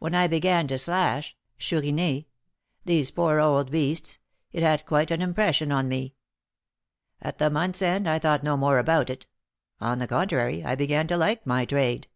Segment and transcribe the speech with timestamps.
[0.00, 2.24] When I began to slash (chouriner)
[2.84, 4.18] these poor old beasts,
[4.50, 6.16] it had quite an impression on me.
[7.22, 9.28] At the month's end I thought no more about it;
[9.80, 12.08] on the contrary, I began to like my trade.